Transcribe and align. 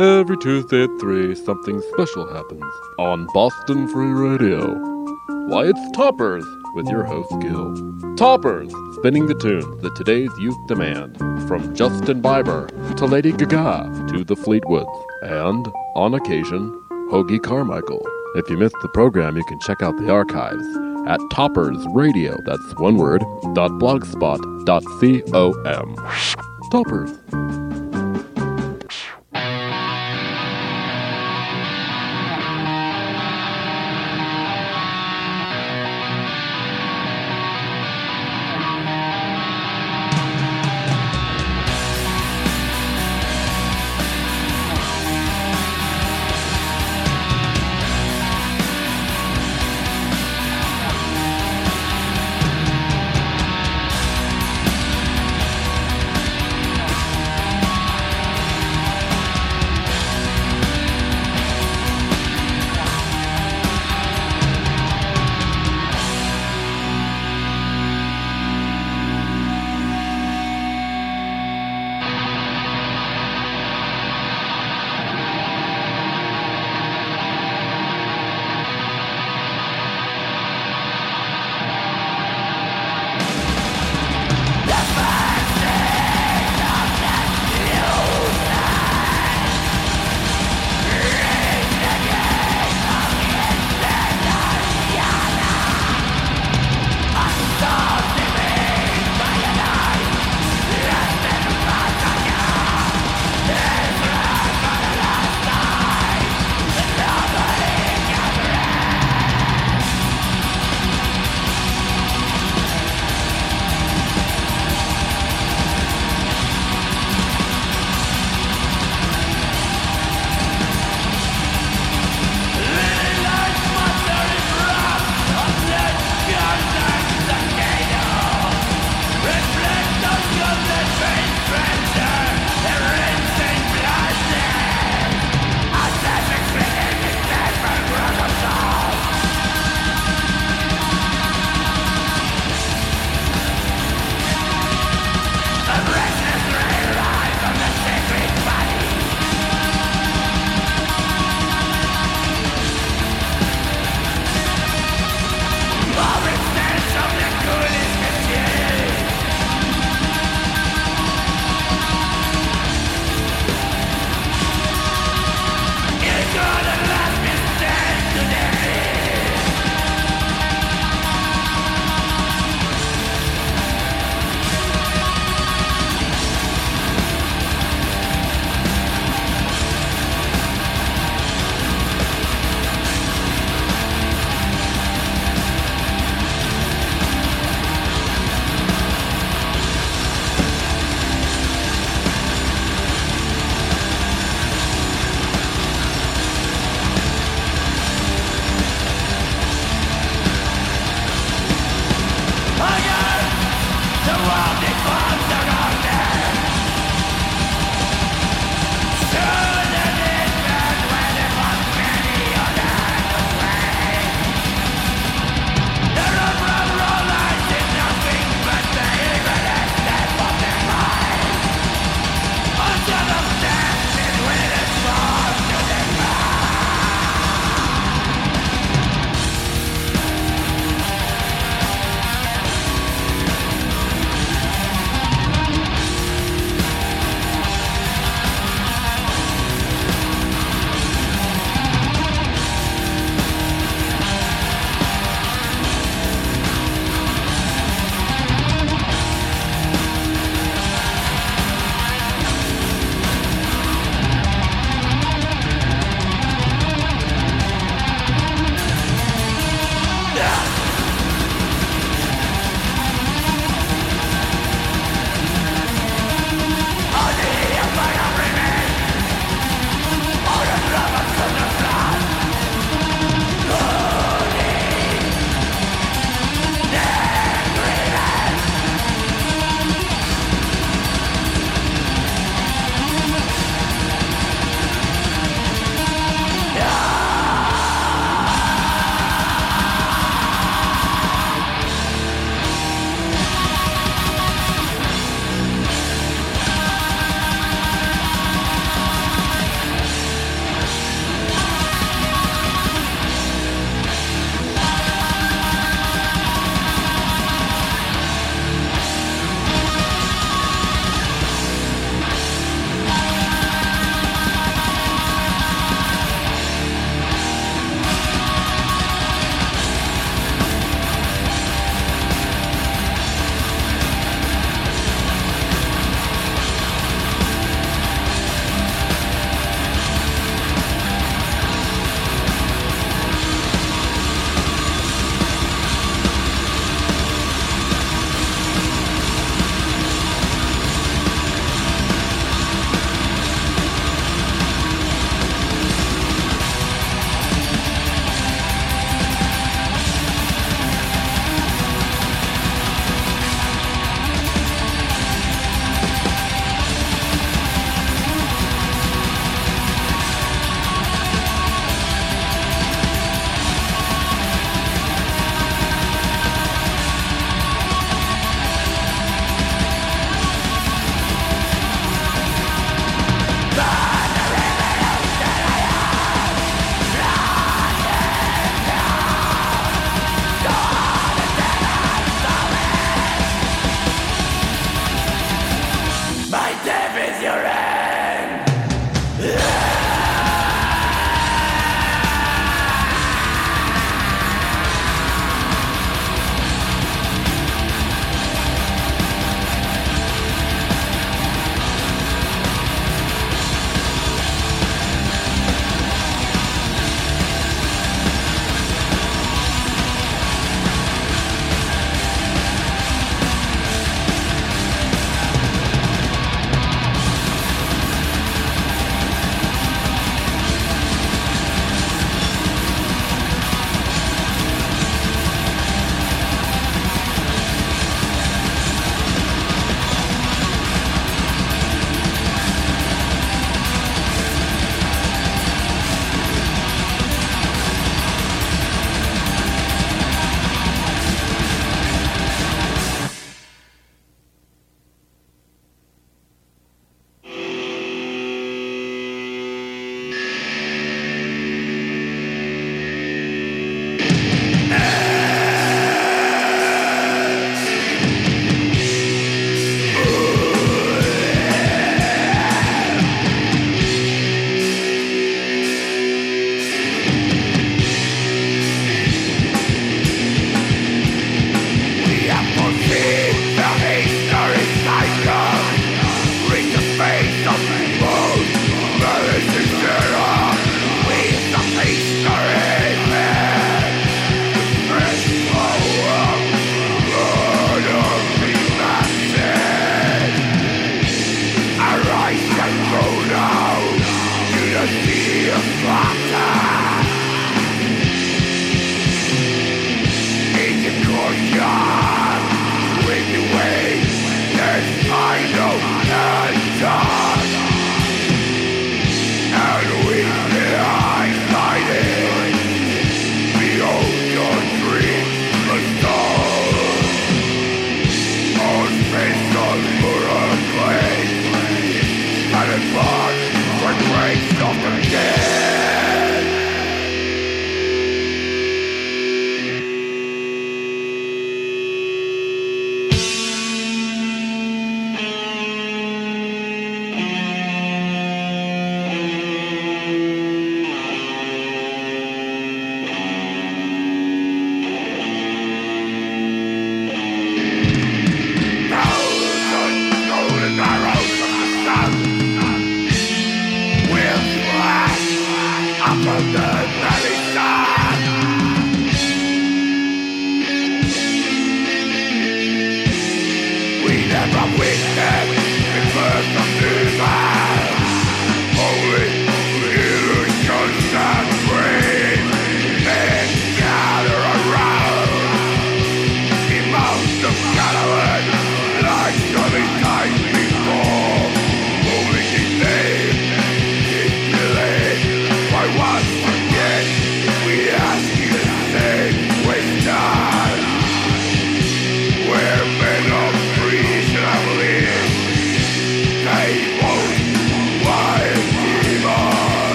Every 0.00 0.38
Tuesday 0.38 0.84
at 0.84 0.98
3, 0.98 1.34
something 1.34 1.82
special 1.92 2.26
happens 2.32 2.64
on 2.98 3.26
Boston 3.34 3.86
Free 3.86 4.06
Radio. 4.06 4.74
Why, 5.46 5.66
it's 5.66 5.90
Toppers 5.94 6.42
with 6.74 6.88
your 6.88 7.04
host, 7.04 7.28
Gil. 7.42 7.74
Toppers, 8.16 8.72
spinning 8.94 9.26
the 9.26 9.34
tunes 9.34 9.82
that 9.82 9.94
today's 9.96 10.30
youth 10.38 10.56
demand. 10.68 11.18
From 11.46 11.74
Justin 11.74 12.22
Bieber 12.22 12.66
to 12.96 13.04
Lady 13.04 13.30
Gaga 13.32 14.06
to 14.08 14.24
the 14.24 14.36
Fleetwoods, 14.36 14.88
and, 15.20 15.68
on 15.94 16.14
occasion, 16.14 16.70
Hoagy 17.12 17.42
Carmichael. 17.42 18.02
If 18.36 18.48
you 18.48 18.56
missed 18.56 18.76
the 18.80 18.88
program, 18.88 19.36
you 19.36 19.44
can 19.44 19.60
check 19.60 19.82
out 19.82 19.98
the 19.98 20.10
archives 20.10 20.64
at 21.08 21.20
Toppers 21.30 21.84
Radio, 21.88 22.38
that's 22.46 22.74
one 22.76 22.96
word, 22.96 23.20
dot 23.52 23.72
blogspot 23.72 24.64
dot 24.64 24.82
com. 25.30 25.96
Toppers. 26.72 27.59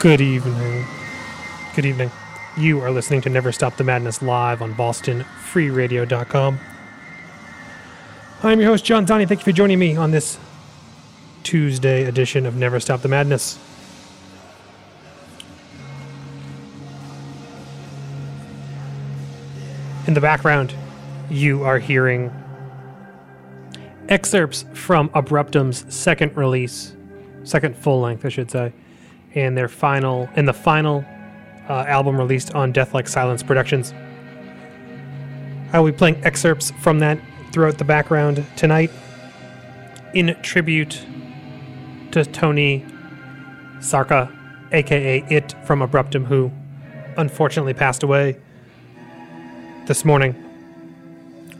Good 0.00 0.22
evening. 0.22 0.86
Good 1.76 1.84
evening. 1.84 2.10
You 2.56 2.80
are 2.80 2.90
listening 2.90 3.20
to 3.20 3.28
Never 3.28 3.52
Stop 3.52 3.76
the 3.76 3.84
Madness 3.84 4.22
live 4.22 4.62
on 4.62 4.74
BostonFreeRadio.com. 4.74 6.58
I'm 8.42 8.60
your 8.60 8.70
host, 8.70 8.86
John 8.86 9.04
Donnie. 9.04 9.26
Thank 9.26 9.40
you 9.40 9.44
for 9.44 9.52
joining 9.52 9.78
me 9.78 9.96
on 9.96 10.10
this 10.10 10.38
Tuesday 11.42 12.04
edition 12.04 12.46
of 12.46 12.56
Never 12.56 12.80
Stop 12.80 13.02
the 13.02 13.08
Madness. 13.08 13.58
In 20.06 20.14
the 20.14 20.22
background, 20.22 20.74
you 21.28 21.62
are 21.62 21.78
hearing 21.78 22.32
excerpts 24.08 24.64
from 24.72 25.10
Abruptum's 25.10 25.84
second 25.94 26.34
release, 26.38 26.96
second 27.44 27.76
full 27.76 28.00
length, 28.00 28.24
I 28.24 28.30
should 28.30 28.50
say 28.50 28.72
and 29.34 29.56
their 29.56 29.68
final 29.68 30.28
and 30.34 30.46
the 30.48 30.52
final 30.52 31.04
uh, 31.68 31.84
album 31.86 32.18
released 32.18 32.54
on 32.54 32.72
Deathlike 32.72 33.08
Silence 33.08 33.42
Productions. 33.42 33.94
I 35.72 35.78
will 35.78 35.92
be 35.92 35.96
playing 35.96 36.24
excerpts 36.24 36.72
from 36.80 36.98
that 36.98 37.18
throughout 37.52 37.78
the 37.78 37.84
background 37.84 38.44
tonight 38.56 38.90
in 40.14 40.36
tribute 40.42 41.00
to 42.10 42.24
Tony 42.24 42.84
Särkkä, 43.78 44.28
aka 44.72 45.24
It 45.30 45.54
from 45.64 45.80
Abruptum, 45.80 46.26
who 46.26 46.50
unfortunately 47.16 47.74
passed 47.74 48.02
away 48.02 48.36
this 49.86 50.04
morning. 50.04 50.34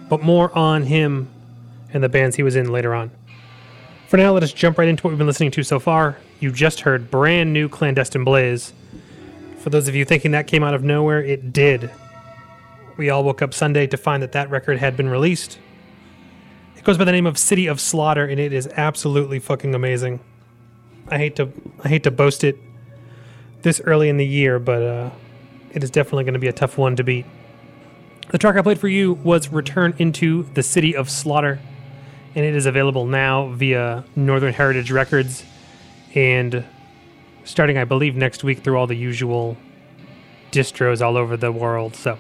But 0.09 0.23
more 0.23 0.57
on 0.57 0.85
him 0.85 1.29
and 1.93 2.03
the 2.03 2.09
bands 2.09 2.37
he 2.37 2.43
was 2.43 2.57
in 2.57 2.73
later 2.73 2.95
on. 2.95 3.11
For 4.11 4.17
now, 4.17 4.33
let 4.33 4.43
us 4.43 4.53
jump 4.53 4.77
right 4.77 4.89
into 4.89 5.05
what 5.05 5.11
we've 5.11 5.19
been 5.19 5.29
listening 5.29 5.53
to 5.53 5.63
so 5.63 5.79
far. 5.79 6.17
You 6.41 6.51
just 6.51 6.81
heard 6.81 7.13
brand 7.13 7.53
new 7.53 7.69
Clandestine 7.69 8.25
Blaze. 8.25 8.73
For 9.59 9.71
those 9.71 9.87
of 9.87 9.95
you 9.95 10.05
thinking 10.05 10.33
that 10.33 10.49
came 10.49 10.65
out 10.65 10.75
of 10.75 10.83
nowhere, 10.83 11.23
it 11.23 11.53
did. 11.53 11.93
We 12.97 13.09
all 13.09 13.23
woke 13.23 13.41
up 13.41 13.55
Sunday 13.55 13.87
to 13.87 13.97
find 13.97 14.21
that 14.25 14.33
that 14.33 14.51
record 14.51 14.79
had 14.79 14.97
been 14.97 15.09
released. 15.09 15.61
It 16.75 16.83
goes 16.83 16.99
by 16.99 17.05
the 17.05 17.13
name 17.13 17.25
of 17.25 17.39
City 17.39 17.69
of 17.69 17.81
Slaughter, 17.81 18.25
and 18.25 18.41
it 18.41 18.53
is 18.53 18.67
absolutely 18.77 19.39
fucking 19.39 19.77
amazing. 19.77 20.19
I 21.07 21.17
hate 21.17 21.37
to 21.37 21.49
I 21.85 21.89
hate 21.89 22.03
to 22.03 22.11
boast 22.11 22.43
it 22.43 22.59
this 23.63 23.81
early 23.85 24.09
in 24.09 24.17
the 24.17 24.27
year, 24.27 24.59
but 24.59 24.83
uh, 24.83 25.11
it 25.71 25.85
is 25.85 25.91
definitely 25.93 26.25
going 26.25 26.35
to 26.35 26.41
be 26.41 26.49
a 26.49 26.53
tough 26.53 26.77
one 26.77 26.97
to 26.97 27.05
beat. 27.05 27.27
The 28.31 28.39
track 28.39 28.57
I 28.57 28.63
played 28.63 28.81
for 28.81 28.89
you 28.89 29.13
was 29.13 29.51
Return 29.51 29.95
into 29.99 30.49
the 30.55 30.65
City 30.65 30.97
of 30.97 31.09
Slaughter 31.09 31.61
and 32.35 32.45
it 32.45 32.55
is 32.55 32.67
available 32.67 33.07
now 33.07 33.49
via 33.49 34.05
Northern 34.15 34.53
Heritage 34.53 34.91
Records 34.91 35.45
and 36.15 36.65
starting, 37.45 37.79
I 37.79 37.85
believe, 37.85 38.15
next 38.17 38.45
week 38.45 38.61
through 38.61 38.77
all 38.77 38.87
the 38.87 38.97
usual 38.97 39.57
distros 40.53 41.05
all 41.05 41.17
over 41.17 41.37
the 41.37 41.53
world. 41.53 41.97
So 41.97 42.19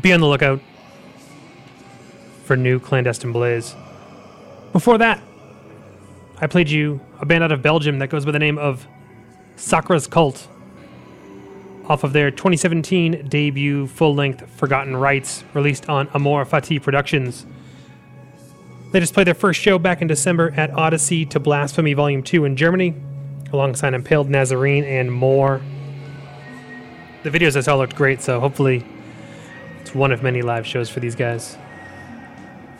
be 0.00 0.12
on 0.12 0.20
the 0.20 0.26
lookout 0.26 0.60
for 2.44 2.56
new 2.56 2.78
Clandestine 2.80 3.32
Blaze. 3.32 3.74
Before 4.72 4.98
that, 4.98 5.22
I 6.40 6.46
played 6.46 6.70
you 6.70 7.00
a 7.20 7.26
band 7.26 7.44
out 7.44 7.52
of 7.52 7.62
Belgium 7.62 7.98
that 7.98 8.08
goes 8.08 8.24
by 8.24 8.30
the 8.30 8.38
name 8.38 8.58
of 8.58 8.86
Sakra's 9.56 10.06
Cult 10.06 10.48
off 11.88 12.04
of 12.04 12.12
their 12.12 12.30
2017 12.30 13.28
debut 13.28 13.86
full 13.86 14.14
length 14.14 14.48
Forgotten 14.50 14.96
Rites 14.96 15.42
released 15.54 15.88
on 15.88 16.08
Amor 16.14 16.44
Fati 16.44 16.80
Productions. 16.80 17.46
They 18.90 19.00
just 19.00 19.12
played 19.12 19.26
their 19.26 19.34
first 19.34 19.60
show 19.60 19.78
back 19.78 20.00
in 20.00 20.08
December 20.08 20.54
at 20.56 20.70
Odyssey 20.70 21.26
to 21.26 21.38
Blasphemy 21.38 21.92
Volume 21.92 22.22
2 22.22 22.46
in 22.46 22.56
Germany, 22.56 22.94
alongside 23.52 23.92
Impaled 23.92 24.30
Nazarene 24.30 24.84
and 24.84 25.12
more. 25.12 25.60
The 27.22 27.30
videos 27.30 27.54
I 27.54 27.60
saw 27.60 27.76
looked 27.76 27.94
great, 27.94 28.22
so 28.22 28.40
hopefully 28.40 28.86
it's 29.80 29.94
one 29.94 30.10
of 30.10 30.22
many 30.22 30.40
live 30.40 30.66
shows 30.66 30.88
for 30.88 31.00
these 31.00 31.14
guys. 31.14 31.58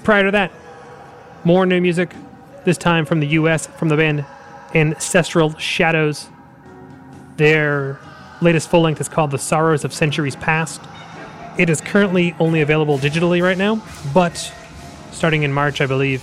Prior 0.03 0.25
to 0.25 0.31
that, 0.31 0.51
more 1.45 1.67
new 1.67 1.81
music, 1.81 2.15
this 2.65 2.79
time 2.79 3.05
from 3.05 3.21
the 3.21 3.27
US, 3.29 3.67
from 3.67 3.89
the 3.89 3.97
band 3.97 4.25
Ancestral 4.75 5.59
Shadows. 5.59 6.29
Their 7.37 8.01
latest 8.41 8.71
full 8.71 8.81
length 8.81 9.01
is 9.03 9.11
called 9.11 9.31
The 9.31 9.39
Sorrows 9.39 9.85
of 9.85 9.93
Centuries 9.93 10.37
Past. 10.37 10.81
It 11.59 11.69
is 11.69 11.83
currently 11.83 12.35
only 12.41 12.63
available 12.63 12.99
digitally 12.99 13.43
right 13.43 13.59
now, 13.59 13.83
but 14.15 14.55
starting 15.13 15.43
in 15.43 15.53
March, 15.53 15.81
I 15.81 15.87
believe. 15.87 16.23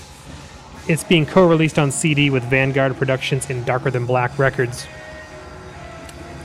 It's 0.87 1.03
being 1.03 1.25
co 1.25 1.47
released 1.47 1.79
on 1.79 1.91
CD 1.91 2.29
with 2.29 2.43
Vanguard 2.43 2.95
Productions 2.97 3.49
and 3.49 3.65
Darker 3.65 3.89
Than 3.89 4.05
Black 4.05 4.37
Records. 4.37 4.85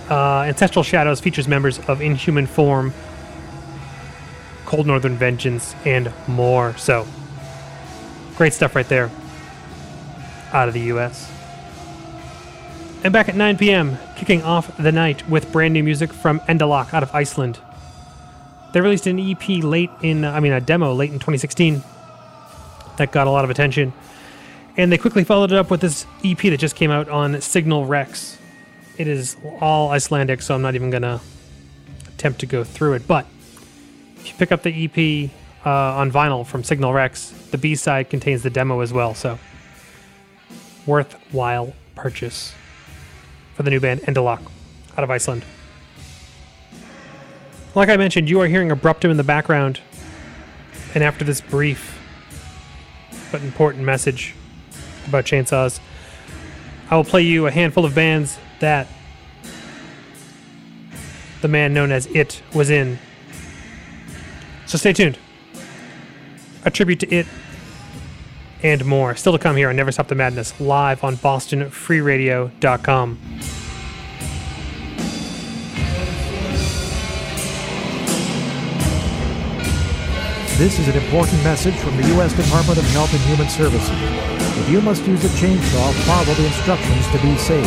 Uh, 0.09 0.43
Ancestral 0.43 0.83
Shadows 0.83 1.21
features 1.21 1.47
members 1.47 1.79
of 1.81 2.01
Inhuman 2.01 2.47
Form, 2.47 2.93
Cold 4.65 4.87
Northern 4.87 5.17
Vengeance, 5.17 5.75
and 5.85 6.13
more. 6.27 6.77
So, 6.77 7.07
great 8.37 8.53
stuff 8.53 8.75
right 8.75 8.89
there 8.89 9.11
out 10.53 10.69
of 10.69 10.75
the 10.75 10.81
US. 10.93 11.31
And 13.05 13.13
back 13.13 13.29
at 13.29 13.37
9 13.37 13.57
p.m., 13.57 13.99
kicking 14.17 14.43
off 14.43 14.77
the 14.77 14.93
night 14.93 15.29
with 15.29 15.53
brand 15.53 15.75
new 15.75 15.83
music 15.83 16.13
from 16.13 16.41
Endalok 16.41 16.93
out 16.93 17.03
of 17.03 17.15
Iceland. 17.15 17.59
They 18.73 18.81
released 18.81 19.07
an 19.07 19.19
EP 19.19 19.63
late 19.63 19.91
in, 20.03 20.25
I 20.25 20.41
mean, 20.41 20.53
a 20.53 20.61
demo 20.61 20.93
late 20.93 21.11
in 21.11 21.19
2016 21.19 21.83
that 23.01 23.13
got 23.13 23.27
a 23.27 23.31
lot 23.31 23.45
of 23.45 23.51
attention. 23.51 23.95
And 24.77 24.93
they 24.93 24.99
quickly 24.99 25.25
followed 25.25 25.53
it 25.53 25.59
up 25.59 25.71
with 25.71 25.81
this 25.81 26.05
EP 26.23 26.37
that 26.39 26.59
just 26.59 26.77
came 26.77 26.91
out 26.91 27.09
on 27.09 27.41
Signal 27.41 27.87
Rex. 27.87 28.39
It 28.99 29.09
is 29.09 29.39
all 29.59 29.91
Icelandic, 29.91 30.43
so 30.43 30.55
I'm 30.55 30.61
not 30.61 30.75
even 30.75 30.91
going 30.91 31.03
to 31.03 31.19
attempt 32.09 32.41
to 32.41 32.47
go 32.47 32.63
through 32.63 32.95
it. 32.95 33.09
But 33.09 33.27
if 34.17 34.29
you 34.29 34.35
pick 34.35 34.53
up 34.53 34.63
the 34.63 34.85
EP 34.85 35.31
uh, 35.65 35.71
on 35.99 36.13
vinyl 36.13 36.47
from 36.47 36.63
Signal 36.63 36.93
Rex, 36.93 37.31
the 37.51 37.57
B 37.57 37.75
side 37.75 38.11
contains 38.11 38.43
the 38.43 38.51
demo 38.51 38.81
as 38.81 38.93
well. 38.93 39.15
So, 39.15 39.39
worthwhile 40.85 41.73
purchase 41.95 42.53
for 43.55 43.63
the 43.63 43.71
new 43.71 43.81
band 43.81 44.03
Endalok 44.03 44.43
out 44.99 45.05
of 45.05 45.11
Iceland. 45.11 45.43
Like 47.75 47.89
I 47.89 47.97
mentioned, 47.97 48.29
you 48.29 48.41
are 48.43 48.47
hearing 48.47 48.69
Abruptum 48.69 49.11
in 49.11 49.17
the 49.17 49.25
background. 49.25 49.81
And 50.95 51.03
after 51.03 51.25
this 51.25 51.41
brief 51.41 52.00
but 53.31 53.43
important 53.43 53.85
message 53.85 54.35
about 55.07 55.25
chainsaws. 55.25 55.81
I 56.91 56.97
will 56.97 57.05
play 57.05 57.23
you 57.23 57.47
a 57.47 57.51
handful 57.51 57.85
of 57.85 57.95
bands 57.95 58.39
that 58.61 58.89
the 61.41 61.49
man 61.49 61.73
known 61.73 61.91
as 61.93 62.07
It 62.07 62.43
was 62.55 62.71
in. 62.71 62.99
So 64.67 64.79
stay 64.79 64.93
tuned. 64.93 65.19
A 66.65 66.71
tribute 66.71 67.01
to 67.01 67.13
It 67.13 67.27
and 68.63 68.85
more. 68.85 69.17
Still 69.17 69.33
to 69.33 69.39
come 69.39 69.57
here 69.57 69.71
on 69.71 69.77
Never 69.77 69.91
Stop 69.93 70.09
the 70.09 70.15
Madness, 70.15 70.61
live 70.61 71.03
on 71.03 71.17
BostonFreeRadio.com. 71.17 73.19
This 80.61 80.79
is 80.79 80.89
an 80.89 80.97
important 81.03 81.43
message 81.43 81.75
from 81.77 81.97
the 81.97 82.07
U.S. 82.21 82.35
Department 82.35 82.79
of 82.79 82.85
Health 82.93 83.11
and 83.15 83.23
Human 83.23 83.49
Services. 83.49 83.97
If 84.61 84.69
you 84.69 84.83
must 84.83 85.07
use 85.07 85.25
a 85.25 85.29
chainsaw, 85.41 85.89
follow 86.05 86.35
the 86.35 86.45
instructions 86.45 87.09
to 87.13 87.19
be 87.23 87.35
safe. 87.39 87.65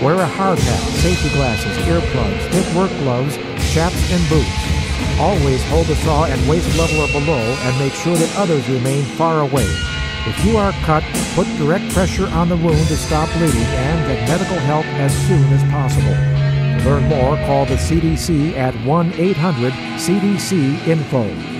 Wear 0.00 0.14
a 0.14 0.24
hard 0.24 0.60
hat, 0.60 0.80
safety 1.02 1.30
glasses, 1.30 1.76
earplugs, 1.78 2.48
thick 2.52 2.76
work 2.76 2.90
gloves, 3.02 3.34
chaps, 3.74 3.98
and 4.12 4.22
boots. 4.30 4.54
Always 5.18 5.64
hold 5.66 5.88
the 5.88 5.96
saw 5.96 6.26
at 6.26 6.38
waist 6.46 6.70
level 6.78 7.02
or 7.02 7.10
below 7.10 7.42
and 7.42 7.76
make 7.80 7.94
sure 7.94 8.14
that 8.14 8.36
others 8.38 8.68
remain 8.68 9.02
far 9.18 9.40
away. 9.40 9.66
If 10.30 10.44
you 10.44 10.58
are 10.58 10.70
cut, 10.86 11.02
put 11.34 11.48
direct 11.58 11.90
pressure 11.90 12.28
on 12.28 12.48
the 12.48 12.56
wound 12.56 12.86
to 12.86 12.96
stop 12.96 13.28
bleeding 13.32 13.66
and 13.90 14.06
get 14.06 14.28
medical 14.28 14.60
help 14.62 14.86
as 15.02 15.10
soon 15.26 15.42
as 15.52 15.62
possible. 15.74 16.14
To 16.14 16.84
learn 16.86 17.02
more, 17.08 17.34
call 17.48 17.66
the 17.66 17.74
CDC 17.74 18.54
at 18.54 18.76
1 18.86 19.12
800 19.14 19.72
CDC 19.98 20.86
Info. 20.86 21.57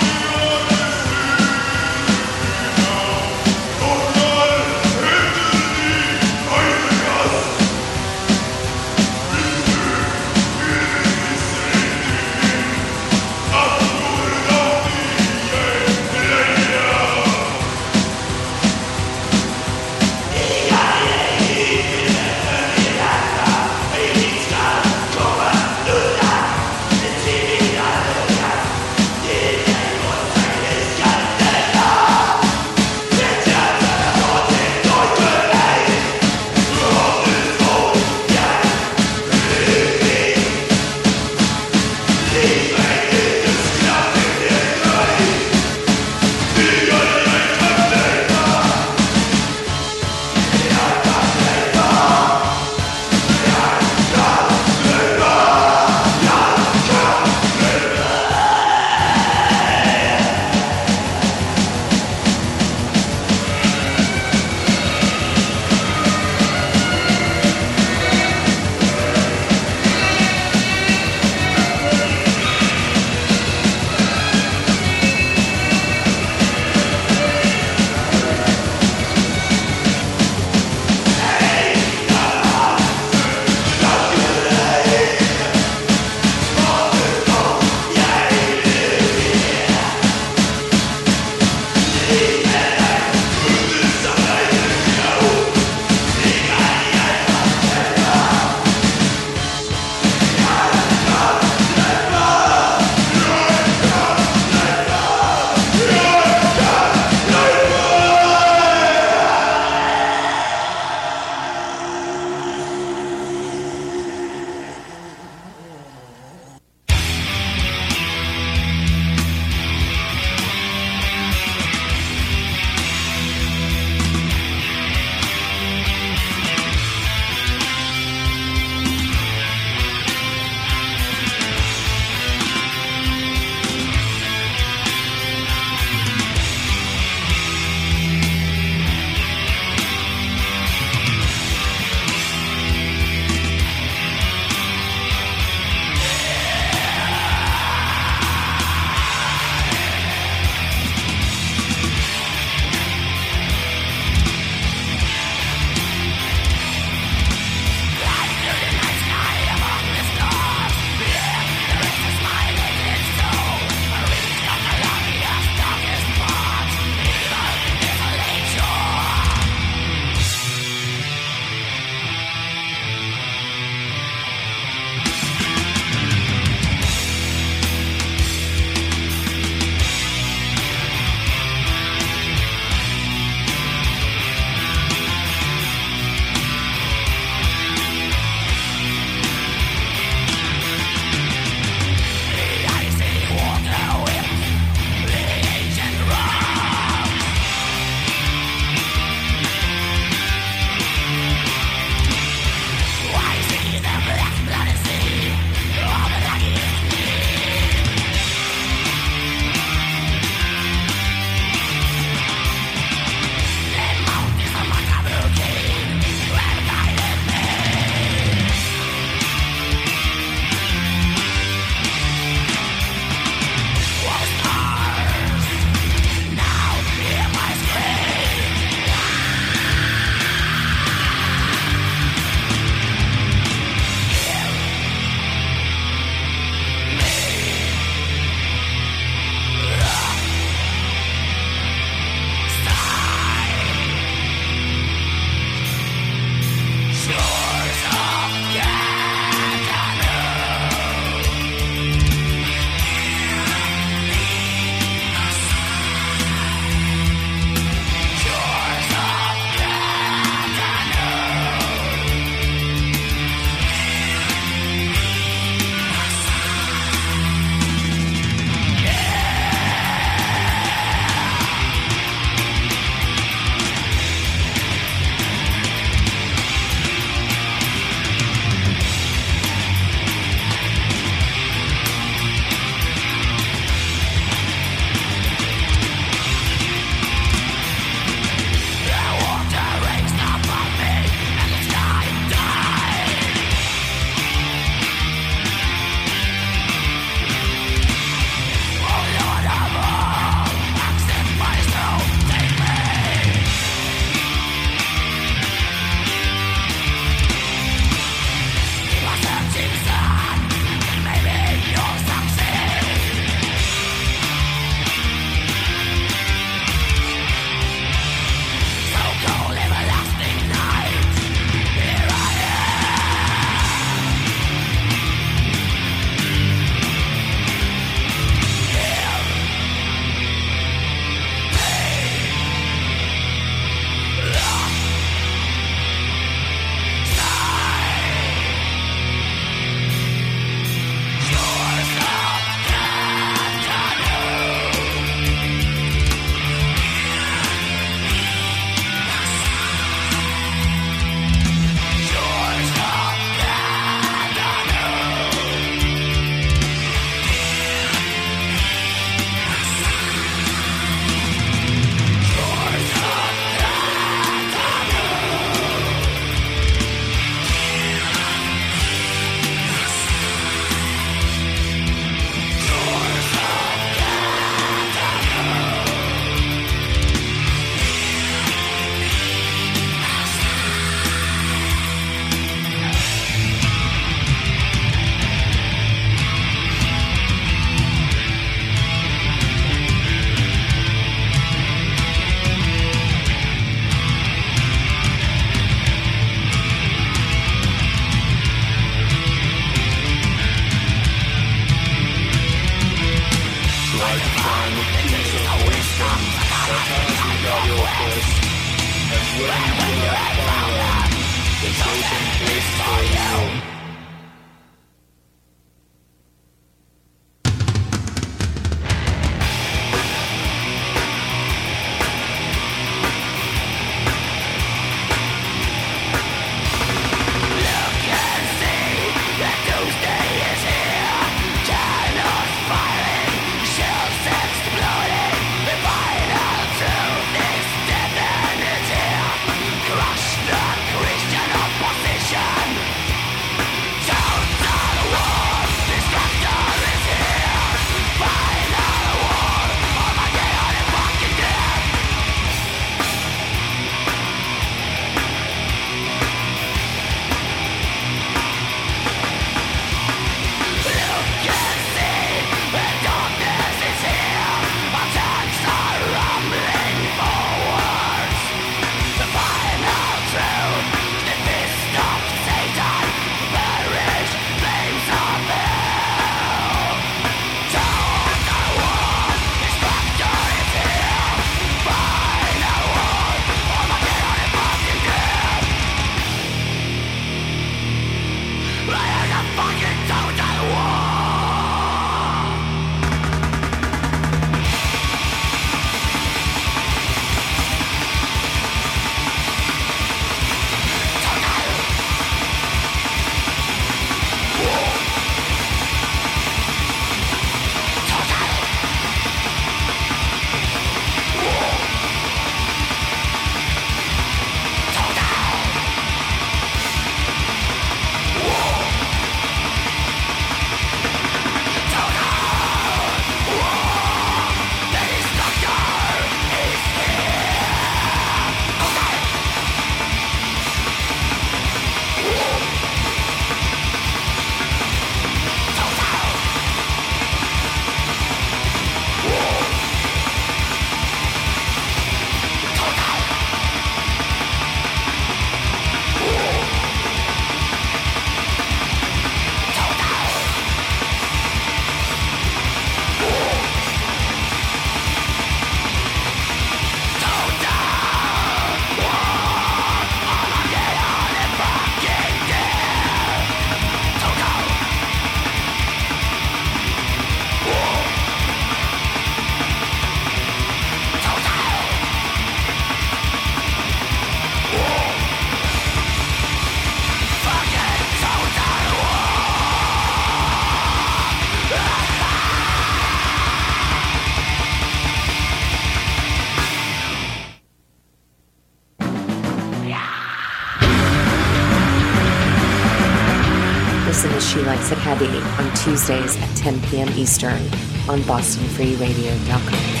Tuesdays 595.83 596.37
at 596.37 596.55
10 596.57 596.79
p.m. 596.83 597.09
Eastern 597.09 597.61
on 598.07 598.21
BostonFreeRadio.com. 598.21 600.00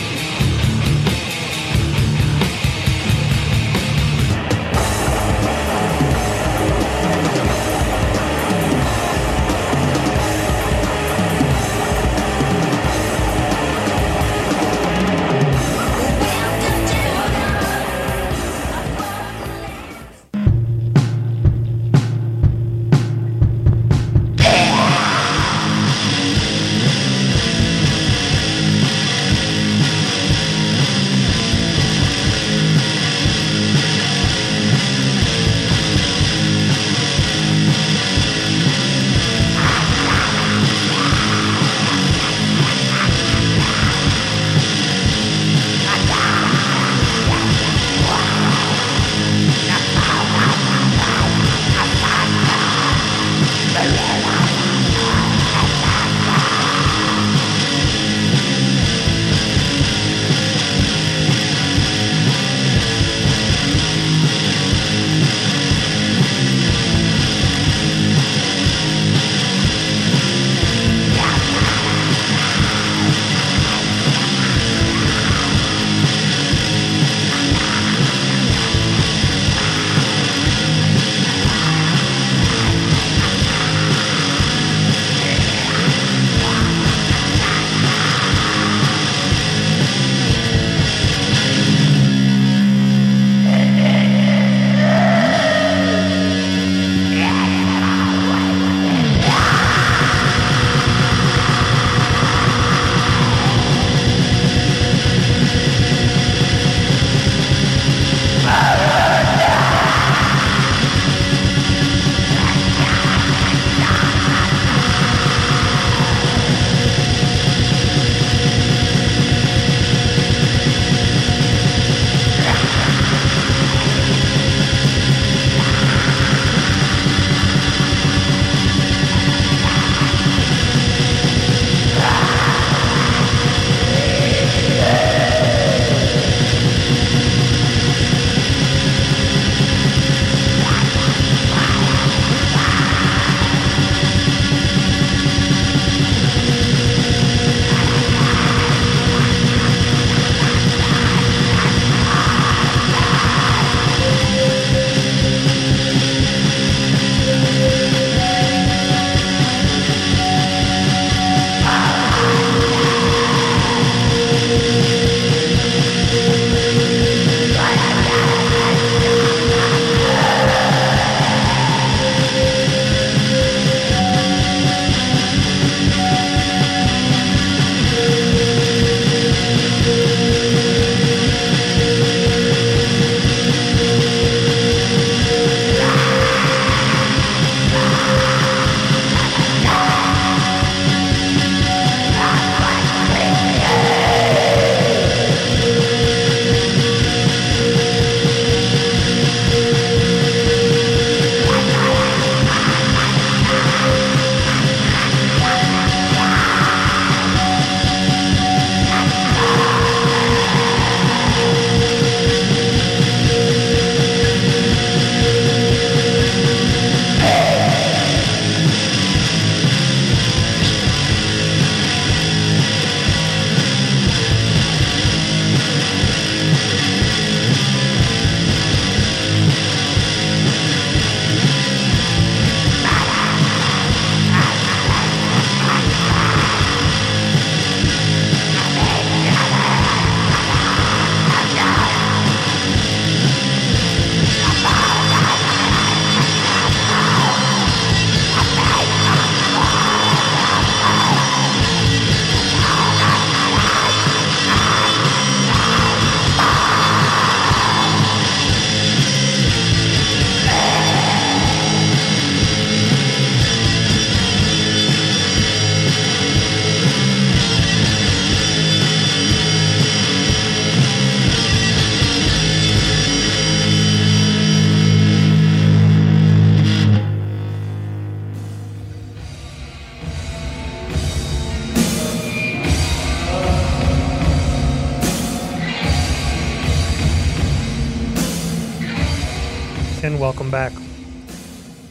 and 290.03 290.19
welcome 290.19 290.49
back. 290.49 290.73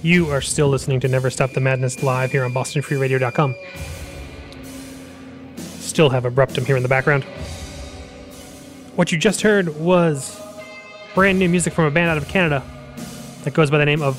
You 0.03 0.31
are 0.31 0.41
still 0.41 0.69
listening 0.69 0.99
to 1.01 1.09
Never 1.09 1.31
Stop 1.31 1.53
the 1.53 1.61
Madness 1.61 2.03
live 2.03 2.33
here 2.33 2.45
on 2.45 2.53
BostonFreeRadio.com. 2.53 3.55
Still 5.79 6.11
have 6.11 6.25
Abruptum 6.25 6.67
here 6.67 6.77
in 6.77 6.83
the 6.83 6.89
background. 6.89 7.23
What 8.97 9.13
you 9.13 9.19
just 9.19 9.43
heard 9.43 9.69
was 9.79 10.41
brand 11.15 11.39
new 11.39 11.49
music 11.49 11.73
from 11.73 11.85
a 11.85 11.91
band 11.91 12.11
out 12.11 12.17
of 12.17 12.27
Canada 12.27 12.65
that 13.45 13.55
goes 13.55 13.71
by 13.71 13.79
the 13.79 13.87
name 13.87 14.03
of 14.03 14.17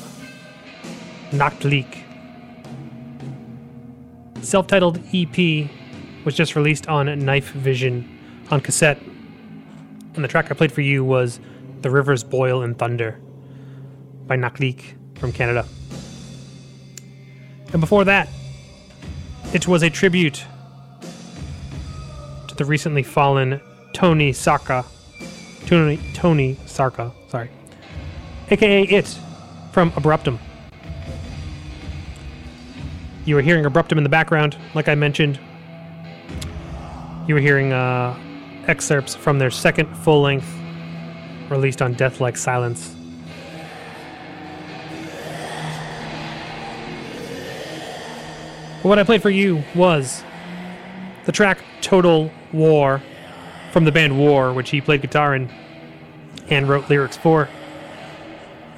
Nachtleek. 1.31 2.03
Self 4.41 4.67
titled 4.67 5.01
EP 5.13 5.69
was 6.23 6.33
just 6.33 6.55
released 6.55 6.87
on 6.87 7.25
Knife 7.25 7.51
Vision 7.51 8.07
on 8.51 8.61
cassette. 8.61 9.01
And 10.13 10.23
the 10.23 10.29
track 10.29 10.49
I 10.49 10.53
played 10.53 10.71
for 10.71 10.81
you 10.81 11.03
was 11.03 11.41
The 11.81 11.89
Rivers 11.89 12.23
Boil 12.23 12.63
in 12.63 12.75
Thunder 12.75 13.19
by 14.27 14.37
Nachtleek 14.37 14.95
from 15.17 15.31
Canada. 15.31 15.65
And 17.73 17.79
before 17.79 18.03
that, 18.05 18.27
it 19.53 19.67
was 19.67 19.83
a 19.83 19.89
tribute 19.89 20.43
to 22.47 22.55
the 22.55 22.65
recently 22.65 23.03
fallen 23.03 23.61
Tony 23.93 24.31
Särkkä. 24.31 24.85
Tony, 25.67 25.99
Tony 26.13 26.55
Särkkä, 26.65 27.11
sorry. 27.29 27.49
AKA 28.49 28.83
It 28.83 29.07
from 29.71 29.91
Abruptum. 29.91 30.37
You 33.25 33.35
were 33.35 33.41
hearing 33.41 33.65
Abruptum 33.65 33.97
in 33.97 34.03
the 34.03 34.09
background, 34.09 34.57
like 34.73 34.89
I 34.89 34.95
mentioned. 34.95 35.39
You 37.27 37.35
were 37.35 37.41
hearing 37.41 37.71
uh, 37.71 38.17
excerpts 38.67 39.15
from 39.15 39.39
their 39.39 39.51
second 39.51 39.93
full 39.97 40.21
length 40.21 40.47
released 41.49 41.81
on 41.81 41.93
Deathlike 41.93 42.37
Silence. 42.37 42.95
What 48.83 48.97
I 48.97 49.03
played 49.03 49.21
for 49.21 49.29
you 49.29 49.63
was 49.75 50.23
the 51.25 51.31
track 51.31 51.59
Total 51.81 52.31
War 52.51 52.99
from 53.71 53.85
the 53.85 53.91
band 53.91 54.17
War, 54.17 54.53
which 54.53 54.71
he 54.71 54.81
played 54.81 55.03
guitar 55.03 55.35
in 55.35 55.51
and 56.49 56.67
wrote 56.67 56.89
lyrics 56.89 57.15
for. 57.15 57.47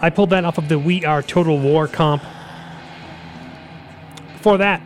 I 0.02 0.10
pulled 0.10 0.32
that 0.32 0.44
off 0.44 0.58
of 0.58 0.68
the 0.68 0.78
We 0.78 1.06
Are 1.06 1.22
Total 1.22 1.58
War 1.58 1.88
comp. 1.88 2.22
Before 4.34 4.58
that, 4.58 4.82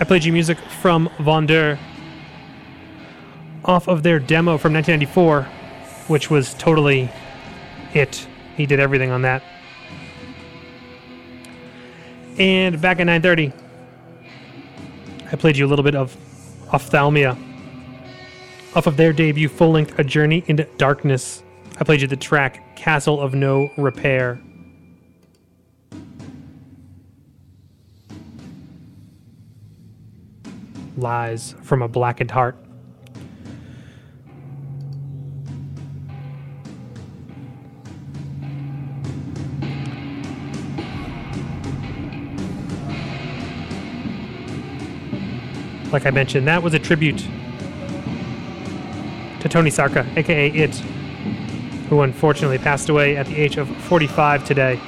I 0.00 0.04
played 0.04 0.24
you 0.24 0.32
music 0.32 0.56
from 0.80 1.10
Vondur 1.18 1.78
off 3.66 3.86
of 3.86 4.02
their 4.02 4.18
demo 4.18 4.56
from 4.56 4.72
1994, 4.72 5.42
which 6.08 6.30
was 6.30 6.54
totally 6.54 7.10
it. 7.92 8.26
He 8.56 8.64
did 8.64 8.80
everything 8.80 9.10
on 9.10 9.20
that. 9.22 9.42
And 12.38 12.80
back 12.80 12.98
at 12.98 13.06
9:30, 13.06 13.52
I 15.30 15.36
played 15.36 15.56
you 15.56 15.66
a 15.66 15.68
little 15.68 15.84
bit 15.84 15.94
of 15.94 16.16
Ophthalmia 16.72 17.36
off 18.74 18.86
of 18.86 18.96
their 18.96 19.12
debut 19.12 19.48
full-length 19.48 19.98
A 19.98 20.04
Journey 20.04 20.42
into 20.46 20.64
Darkness. 20.78 21.42
I 21.78 21.84
played 21.84 22.00
you 22.00 22.08
the 22.08 22.16
track 22.16 22.76
Castle 22.76 23.20
of 23.20 23.34
No 23.34 23.70
Repair. 23.76 24.40
Lies 30.96 31.54
from 31.62 31.82
a 31.82 31.88
Blackened 31.88 32.30
Heart. 32.30 32.56
Like 45.92 46.06
I 46.06 46.10
mentioned, 46.10 46.48
that 46.48 46.62
was 46.62 46.72
a 46.72 46.78
tribute 46.78 47.18
to 49.40 49.48
Tony 49.48 49.70
Särkkä, 49.70 50.16
aka 50.16 50.46
It, 50.48 50.74
who 51.90 52.00
unfortunately 52.00 52.56
passed 52.56 52.88
away 52.88 53.16
at 53.18 53.26
the 53.26 53.36
age 53.36 53.58
of 53.58 53.68
45 53.68 54.44
today. 54.46 54.80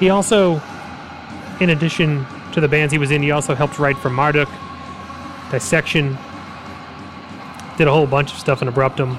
He 0.00 0.10
also, 0.10 0.60
in 1.60 1.70
addition 1.70 2.26
to 2.52 2.60
the 2.60 2.68
bands 2.68 2.92
he 2.92 2.98
was 2.98 3.12
in, 3.12 3.22
he 3.22 3.30
also 3.30 3.54
helped 3.54 3.78
write 3.78 3.98
for 3.98 4.10
Marduk, 4.10 4.48
Dissection, 5.52 6.18
did 7.76 7.86
a 7.86 7.92
whole 7.92 8.06
bunch 8.06 8.32
of 8.32 8.38
stuff 8.38 8.62
in 8.62 8.68
Abruptum. 8.68 9.16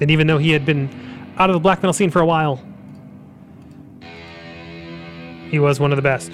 And 0.00 0.10
even 0.10 0.26
though 0.26 0.38
he 0.38 0.50
had 0.50 0.64
been 0.66 0.90
out 1.38 1.50
of 1.50 1.54
the 1.54 1.60
black 1.60 1.78
metal 1.78 1.92
scene 1.92 2.10
for 2.10 2.20
a 2.20 2.26
while, 2.26 2.62
he 5.50 5.58
was 5.58 5.78
one 5.80 5.92
of 5.92 5.96
the 5.96 6.02
best 6.02 6.32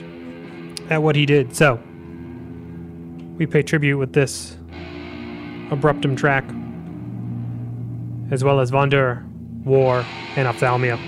at 0.91 1.03
what 1.03 1.17
he 1.17 1.27
did. 1.27 1.55
So, 1.55 1.81
we 3.37 3.47
pay 3.47 3.63
tribute 3.63 3.99
with 3.99 4.13
this 4.13 4.57
Abruptum 5.71 6.17
track, 6.17 6.45
as 8.31 8.45
well 8.45 8.61
as 8.61 8.71
Vondur, 8.71 9.27
War, 9.65 10.05
and 10.37 10.49
Ophthalmia. 10.49 10.99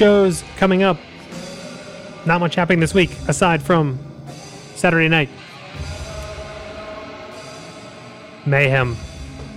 Shows 0.00 0.42
coming 0.56 0.82
up. 0.82 0.96
Not 2.24 2.40
much 2.40 2.54
happening 2.54 2.80
this 2.80 2.94
week 2.94 3.10
aside 3.28 3.62
from 3.62 3.98
Saturday 4.74 5.08
night. 5.10 5.28
Mayhem 8.46 8.96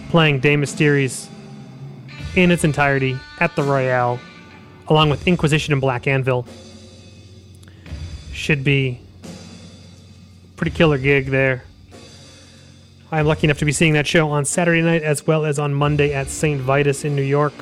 playing 0.10 0.42
De 0.42 0.58
Mysteriis 0.58 1.30
in 2.36 2.52
its 2.52 2.66
entirety 2.66 3.18
at 3.40 3.56
the 3.56 3.64
Royale, 3.64 4.20
along 4.90 5.10
with 5.12 5.26
Inquisition 5.26 5.72
and 5.72 5.80
Black 5.80 6.08
Anvil. 6.08 6.46
Should 8.34 8.66
be 8.66 9.00
pretty 10.58 10.76
killer 10.76 10.98
gig 10.98 11.28
there. 11.28 11.64
I'm 13.14 13.28
lucky 13.28 13.48
enough 13.48 13.60
to 13.60 13.66
be 13.66 13.72
seeing 13.72 13.94
that 13.94 14.08
show 14.08 14.30
on 14.30 14.44
Saturday 14.44 14.82
night 14.82 15.04
as 15.04 15.26
well 15.26 15.46
as 15.46 15.58
on 15.58 15.74
Monday 15.74 16.14
at 16.14 16.28
St. 16.28 16.60
Vitus 16.60 17.06
in 17.06 17.16
New 17.16 17.22
York. 17.22 17.54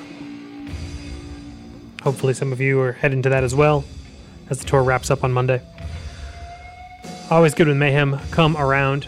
Hopefully, 2.02 2.34
some 2.34 2.52
of 2.52 2.60
you 2.60 2.80
are 2.80 2.94
heading 2.94 3.22
to 3.22 3.30
that 3.30 3.44
as 3.44 3.54
well 3.54 3.84
as 4.50 4.60
the 4.60 4.66
tour 4.66 4.84
wraps 4.84 5.12
up 5.12 5.24
on 5.24 5.32
Monday. 5.32 5.62
Always 7.30 7.54
good 7.54 7.68
when 7.68 7.80
Mayhem 7.80 8.20
come 8.32 8.58
around. 8.58 9.08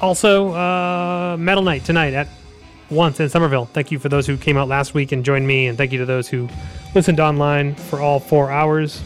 Also, 0.00 0.52
uh, 0.52 1.36
Metal 1.38 1.62
Night 1.62 1.84
tonight 1.84 2.14
at 2.14 2.28
once 2.90 3.20
in 3.20 3.28
Somerville. 3.28 3.66
Thank 3.66 3.92
you 3.92 3.98
for 3.98 4.08
those 4.08 4.26
who 4.26 4.36
came 4.36 4.56
out 4.56 4.66
last 4.66 4.94
week 4.94 5.12
and 5.12 5.24
joined 5.24 5.46
me, 5.46 5.68
and 5.68 5.78
thank 5.78 5.92
you 5.92 5.98
to 5.98 6.06
those 6.06 6.28
who 6.28 6.48
listened 6.94 7.20
online 7.20 7.74
for 7.74 8.00
all 8.00 8.18
four 8.18 8.50
hours. 8.50 9.02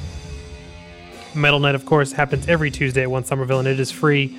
Metal 1.34 1.60
Night, 1.60 1.74
of 1.74 1.84
course, 1.84 2.12
happens 2.12 2.48
every 2.48 2.70
Tuesday 2.70 3.02
at 3.02 3.10
One 3.10 3.24
Somerville, 3.24 3.58
and 3.58 3.68
it 3.68 3.78
is 3.78 3.90
free. 3.90 4.38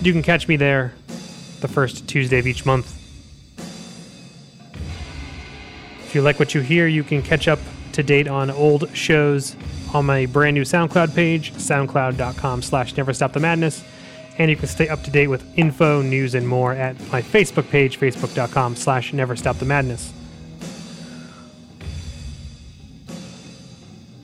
You 0.00 0.12
can 0.12 0.22
catch 0.22 0.48
me 0.48 0.56
there 0.56 0.94
the 1.60 1.68
first 1.68 2.08
Tuesday 2.08 2.38
of 2.38 2.46
each 2.46 2.64
month. 2.64 2.99
If 6.10 6.16
you 6.16 6.22
like 6.22 6.40
what 6.40 6.56
you 6.56 6.60
hear, 6.60 6.88
you 6.88 7.04
can 7.04 7.22
catch 7.22 7.46
up 7.46 7.60
to 7.92 8.02
date 8.02 8.26
on 8.26 8.50
old 8.50 8.92
shows 8.96 9.54
on 9.94 10.06
my 10.06 10.26
brand 10.26 10.56
new 10.56 10.62
SoundCloud 10.62 11.14
page, 11.14 11.52
soundcloud.com 11.52 12.62
slash 12.62 12.96
never 12.96 13.14
stop 13.14 13.32
the 13.32 13.38
madness. 13.38 13.84
And 14.36 14.50
you 14.50 14.56
can 14.56 14.66
stay 14.66 14.88
up 14.88 15.04
to 15.04 15.10
date 15.12 15.28
with 15.28 15.46
info, 15.56 16.02
news, 16.02 16.34
and 16.34 16.48
more 16.48 16.72
at 16.72 16.98
my 17.12 17.22
Facebook 17.22 17.70
page, 17.70 18.00
facebook.com 18.00 18.74
slash 18.74 19.12
never 19.12 19.36
stop 19.36 19.58
the 19.58 19.64
madness. 19.64 20.12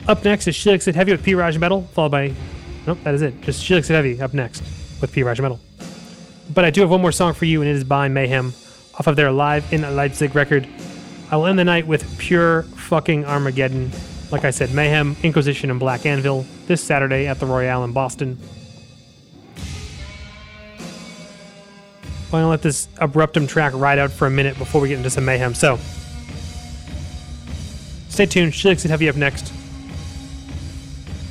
Up 0.09 0.25
next 0.25 0.49
is 0.49 0.57
She 0.57 0.71
Likes 0.71 0.89
It 0.89 0.97
Heavy 0.97 1.13
with 1.13 1.23
P. 1.23 1.37
Raj 1.37 1.57
Metal, 1.57 1.83
followed 1.93 2.11
by, 2.11 2.35
nope, 2.85 2.99
that 3.05 3.15
is 3.15 3.23
it. 3.23 3.41
Just 3.43 3.63
She 3.63 3.77
Likes 3.77 3.89
It 3.91 3.95
Heavy 3.95 4.21
up 4.21 4.35
next 4.35 4.65
with 5.01 5.13
P. 5.13 5.23
Raj 5.23 5.41
Metal. 5.41 5.61
But 6.53 6.65
I 6.65 6.71
do 6.71 6.81
have 6.81 6.91
one 6.91 7.01
more 7.01 7.13
song 7.13 7.33
for 7.33 7.45
you, 7.45 7.63
and 7.63 7.71
it 7.71 7.77
is 7.77 7.85
by 7.85 8.09
Mayhem 8.09 8.55
off 8.99 9.07
of 9.07 9.15
their 9.15 9.31
Live 9.31 9.73
in 9.73 9.83
Leipzig 9.83 10.35
record. 10.35 10.67
I 11.31 11.37
will 11.37 11.47
end 11.47 11.59
the 11.59 11.65
night 11.65 11.87
with 11.87 12.19
pure 12.19 12.63
fucking 12.63 13.25
Armageddon. 13.25 13.91
Like 14.31 14.45
I 14.45 14.51
said, 14.51 14.73
Mayhem, 14.73 15.17
Inquisition, 15.23 15.71
and 15.71 15.81
Black 15.81 16.07
Anvil 16.07 16.47
this 16.67 16.83
Saturday 16.83 17.27
at 17.27 17.41
the 17.41 17.47
Royale 17.47 17.85
in 17.85 17.93
Boston. 17.93 18.39
I'm 22.33 22.43
to 22.43 22.49
let 22.49 22.63
this 22.63 22.89
Abruptum 22.97 23.49
track 23.49 23.73
ride 23.75 23.99
out 23.99 24.11
for 24.11 24.27
a 24.27 24.31
minute 24.31 24.59
before 24.59 24.81
we 24.81 24.89
get 24.89 24.99
into 24.99 25.11
some 25.11 25.25
Mayhem. 25.25 25.55
So, 25.55 25.79
stay 28.09 28.27
tuned. 28.27 28.55
She 28.55 28.69
likes 28.69 28.85
it 28.85 28.91
heavy 28.91 29.09
up 29.09 29.17
next. 29.17 29.53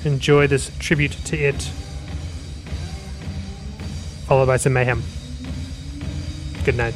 Enjoy 0.05 0.47
this 0.47 0.71
tribute 0.79 1.11
to 1.25 1.37
it, 1.37 1.61
followed 4.27 4.45
by 4.45 4.57
some 4.57 4.73
mayhem. 4.73 5.01
Good 6.63 6.75
night. 6.75 6.93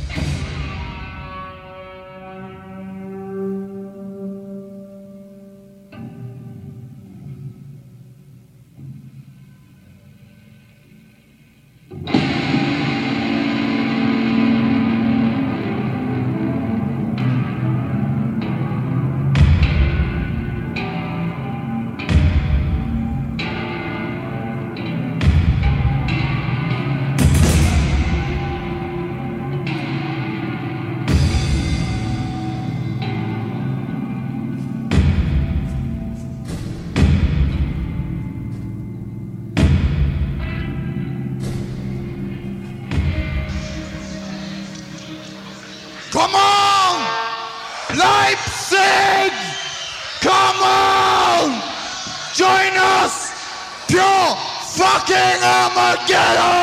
Pedro. 56.29 56.58